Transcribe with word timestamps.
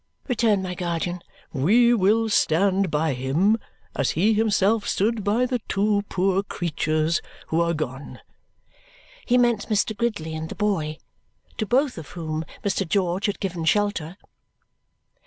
returned 0.27 0.63
my 0.63 0.73
guardian. 0.73 1.21
"We 1.53 1.93
will 1.93 2.27
stand 2.27 2.89
by 2.89 3.13
him, 3.13 3.59
as 3.95 4.09
he 4.17 4.33
himself 4.33 4.87
stood 4.87 5.23
by 5.23 5.45
the 5.45 5.59
two 5.69 6.01
poor 6.09 6.41
creatures 6.41 7.21
who 7.49 7.61
are 7.61 7.75
gone." 7.75 8.19
He 9.27 9.37
meant 9.37 9.69
Mr. 9.69 9.95
Gridley 9.95 10.33
and 10.33 10.49
the 10.49 10.55
boy, 10.55 10.97
to 11.59 11.67
both 11.67 11.99
of 11.99 12.07
whom 12.17 12.43
Mr. 12.63 12.89
George 12.89 13.27
had 13.27 13.39
given 13.39 13.63
shelter. 13.63 14.17